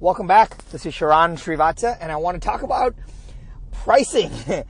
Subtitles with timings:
[0.00, 0.56] Welcome back.
[0.68, 2.94] This is Sharran Srivatsa, and I want to talk about
[3.70, 4.30] pricing.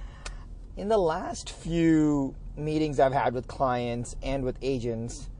[0.77, 5.31] In the last few meetings I've had with clients and with agents,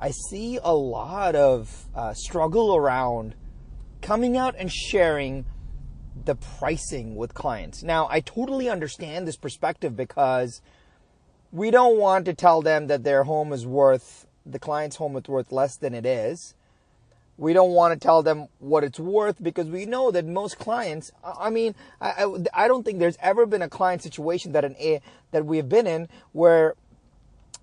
[0.00, 3.36] I see a lot of uh, struggle around
[4.02, 5.46] coming out and sharing
[6.24, 7.84] the pricing with clients.
[7.84, 10.60] Now, I totally understand this perspective because
[11.52, 15.28] we don't want to tell them that their home is worth, the client's home is
[15.28, 16.56] worth less than it is
[17.38, 21.12] we don't want to tell them what it's worth because we know that most clients
[21.24, 24.74] i mean I, I, I, don't think there's ever been a client situation that an
[24.78, 25.00] a
[25.32, 26.74] that we have been in where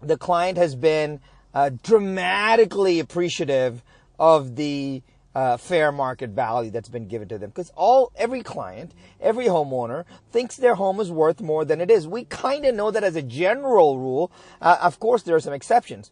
[0.02, 1.20] the client has been
[1.54, 3.84] uh, dramatically appreciative
[4.20, 5.02] of the
[5.36, 7.50] uh, fair market value that's been given to them.
[7.50, 12.08] Because all every client every homeowner thinks their home is worth more than it is.
[12.08, 15.54] We kind of know that as a general rule uh, of course there are some
[15.54, 16.12] exceptions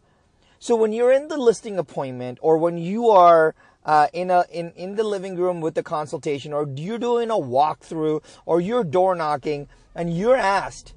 [0.62, 4.70] so when you're in the listing appointment or when you are uh, in a in,
[4.76, 9.16] in the living room with the consultation or you're doing a walkthrough or you're door
[9.16, 10.94] knocking and you're asked,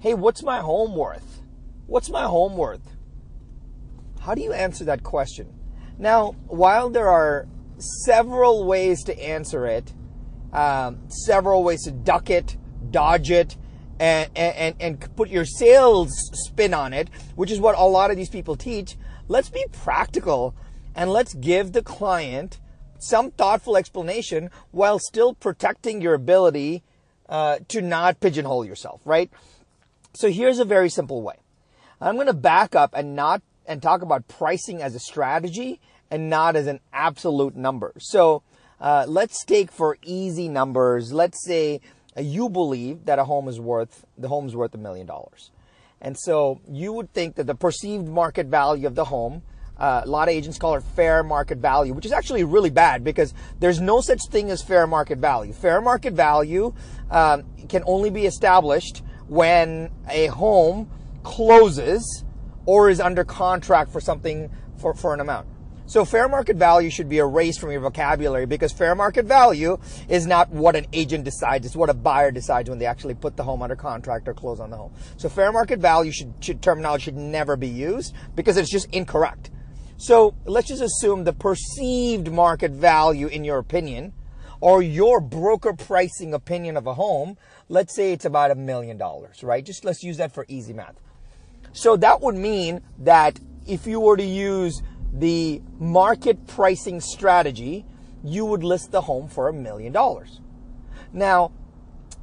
[0.00, 1.42] hey, what's my home worth?
[1.86, 2.96] What's my home worth?
[4.18, 5.46] How do you answer that question?
[5.96, 7.46] Now, while there are
[7.78, 9.92] several ways to answer it,
[10.52, 12.56] um, several ways to duck it,
[12.90, 13.56] dodge it,
[14.00, 18.16] and, and, and put your sales spin on it, which is what a lot of
[18.16, 18.96] these people teach,
[19.28, 20.54] let's be practical
[20.94, 22.60] and let's give the client
[22.98, 26.82] some thoughtful explanation while still protecting your ability
[27.28, 29.30] uh, to not pigeonhole yourself, right?
[30.14, 31.36] So here's a very simple way.
[32.00, 35.80] I'm going to back up and not and talk about pricing as a strategy
[36.10, 37.92] and not as an absolute number.
[37.98, 38.42] So
[38.80, 41.12] uh, let's take for easy numbers.
[41.12, 41.80] Let's say
[42.16, 45.50] you believe that a home is worth the home's worth a million dollars.
[46.04, 49.42] And so you would think that the perceived market value of the home,
[49.78, 53.02] uh, a lot of agents call it fair market value, which is actually really bad
[53.02, 55.54] because there's no such thing as fair market value.
[55.54, 56.74] Fair market value
[57.10, 60.90] um, can only be established when a home
[61.22, 62.22] closes
[62.66, 65.46] or is under contract for something for, for an amount.
[65.86, 69.78] So fair market value should be erased from your vocabulary because fair market value
[70.08, 71.66] is not what an agent decides.
[71.66, 74.60] It's what a buyer decides when they actually put the home under contract or close
[74.60, 74.92] on the home.
[75.18, 79.50] So fair market value should, should terminology should never be used because it's just incorrect.
[79.98, 84.14] So let's just assume the perceived market value in your opinion
[84.60, 87.36] or your broker pricing opinion of a home,
[87.68, 89.62] let's say it's about a million dollars, right?
[89.62, 90.94] Just let's use that for easy math.
[91.74, 94.82] So that would mean that if you were to use
[95.14, 97.84] the market pricing strategy,
[98.22, 100.40] you would list the home for a million dollars.
[101.12, 101.52] Now,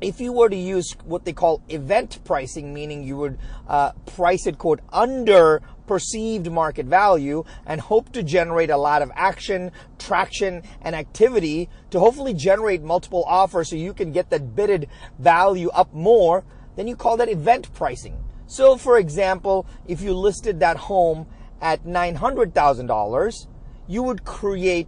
[0.02, 3.38] if you were to use what they call event pricing, meaning you would
[3.68, 9.12] uh, price it, quote, under perceived market value and hope to generate a lot of
[9.16, 14.88] action, traction, and activity to hopefully generate multiple offers so you can get that bidded
[15.20, 16.44] value up more,
[16.76, 18.18] then you call that event pricing.
[18.48, 21.28] So, for example, if you listed that home
[21.62, 23.48] at $900,000,
[23.88, 24.88] you would create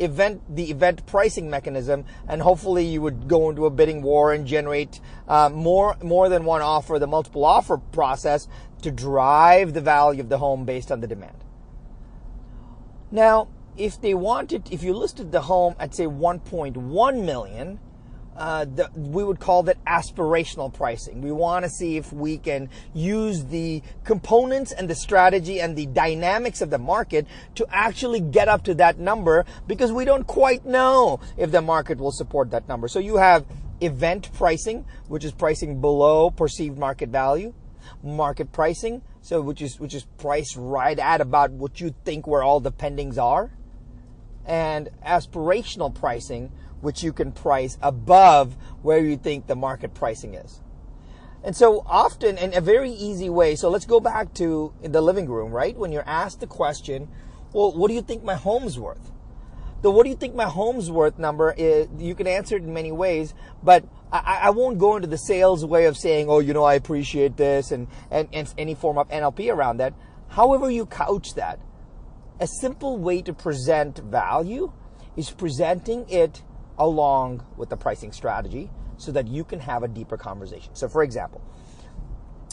[0.00, 4.46] event the event pricing mechanism and hopefully you would go into a bidding war and
[4.46, 8.46] generate uh, more more than one offer the multiple offer process
[8.80, 11.44] to drive the value of the home based on the demand.
[13.10, 17.80] Now if they wanted if you listed the home at say 1.1 million
[18.38, 21.20] uh, the, we would call that aspirational pricing.
[21.20, 25.86] We want to see if we can use the components and the strategy and the
[25.86, 27.26] dynamics of the market
[27.56, 31.98] to actually get up to that number because we don't quite know if the market
[31.98, 32.86] will support that number.
[32.86, 33.44] So you have
[33.80, 37.52] event pricing, which is pricing below perceived market value,
[38.04, 42.44] market pricing, so which is which is priced right at about what you think where
[42.44, 43.50] all the pendings are,
[44.46, 50.60] and aspirational pricing, which you can price above where you think the market pricing is.
[51.44, 55.28] And so often, in a very easy way, so let's go back to the living
[55.28, 55.76] room, right?
[55.76, 57.08] When you're asked the question,
[57.52, 59.12] well, what do you think my home's worth?
[59.80, 62.74] The what do you think my home's worth number is, you can answer it in
[62.74, 63.32] many ways,
[63.62, 66.74] but I, I won't go into the sales way of saying, oh, you know, I
[66.74, 69.94] appreciate this and, and, and any form of NLP around that.
[70.28, 71.60] However you couch that,
[72.40, 74.72] a simple way to present value
[75.16, 76.42] is presenting it
[76.78, 80.74] along with the pricing strategy so that you can have a deeper conversation.
[80.74, 81.42] So, for example,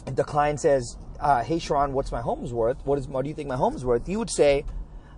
[0.06, 2.86] if the client says, uh, "Hey, Sharran, what's my home's worth?
[2.86, 3.08] What is?
[3.08, 4.66] What do you think my home's worth?" You would say,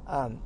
[0.07, 0.41] um,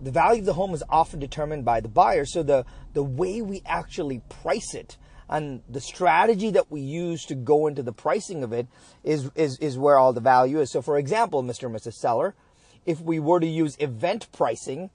[0.00, 2.24] "The value of the home is often determined by the buyer.
[2.24, 4.96] So the the way we actually price it."
[5.28, 8.66] And the strategy that we use to go into the pricing of it
[9.02, 10.70] is, is, is where all the value is.
[10.70, 11.64] So, for example, Mr.
[11.64, 11.94] and Mrs.
[11.94, 12.34] Seller,
[12.84, 14.90] if we were to use event pricing,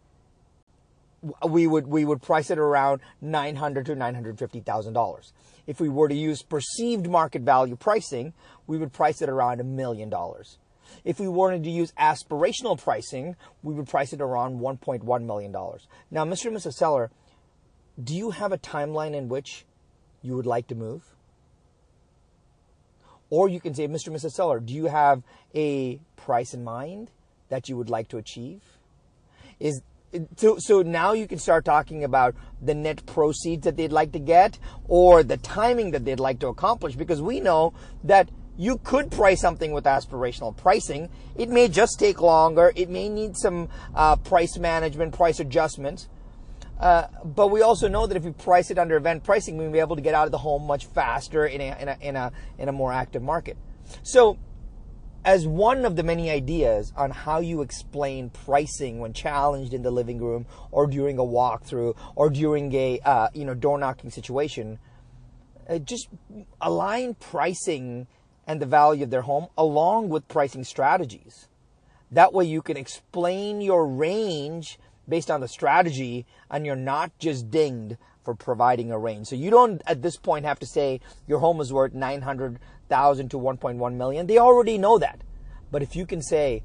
[1.48, 5.34] we would we would price it around nine hundred to nine hundred fifty thousand dollars.
[5.68, 8.34] If we were to use perceived market value pricing,
[8.68, 10.58] we would price it around a million dollars.
[11.04, 15.52] If we wanted to use aspirational pricing, we would price it around $1.1 million.
[15.52, 16.48] Now, Mr.
[16.48, 16.74] and Mrs.
[16.74, 17.12] Seller,
[18.04, 19.66] do you have a timeline in which
[20.22, 21.04] you would like to move?
[23.30, 24.08] Or you can say, Mr.
[24.08, 24.32] and Mrs.
[24.32, 25.22] Seller, do you have
[25.54, 27.12] a price in mind
[27.50, 28.62] that you would like to achieve?
[29.60, 29.82] Is
[30.36, 34.20] so, so now you can start talking about the net proceeds that they'd like to
[34.20, 34.58] get
[34.88, 37.74] or the timing that they'd like to accomplish because we know
[38.04, 41.10] that you could price something with aspirational pricing.
[41.38, 42.74] It may just take longer.
[42.76, 46.10] It may need some uh, price management, price adjustments.
[46.78, 49.80] Uh, but we also know that if we price it under event pricing, we'll be
[49.80, 52.32] able to get out of the home much faster in a, in a, in a,
[52.58, 53.58] in a more active market.
[54.04, 54.38] So,
[55.26, 59.92] as one of the many ideas on how you explain pricing when challenged in the
[59.92, 64.80] living room or during a walkthrough or during a uh, you know door knocking situation,
[65.70, 66.08] uh, just
[66.62, 68.08] align pricing
[68.48, 71.48] and the value of their home along with pricing strategies.
[72.12, 77.52] That way you can explain your range based on the strategy and you're not just
[77.52, 77.98] dinged
[78.30, 79.26] for providing a range.
[79.26, 83.38] So you don't at this point have to say your home is worth 900,000 to
[83.38, 84.28] 1.1 million.
[84.28, 85.24] They already know that.
[85.72, 86.62] But if you can say,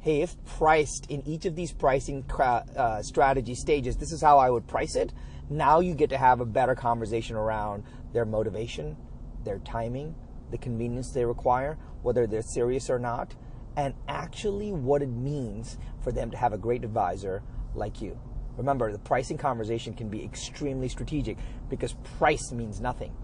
[0.00, 4.50] hey, if priced in each of these pricing uh, strategy stages, this is how I
[4.50, 5.12] would price it.
[5.48, 8.96] Now you get to have a better conversation around their motivation,
[9.44, 10.16] their timing,
[10.50, 13.36] the convenience they require, whether they're serious or not,
[13.76, 17.40] and actually what it means for them to have a great advisor
[17.76, 18.18] like you.
[18.56, 21.38] Remember, the pricing conversation can be extremely strategic
[21.70, 23.14] because price means nothing.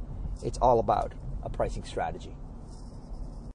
[0.42, 2.34] It's all about a pricing strategy.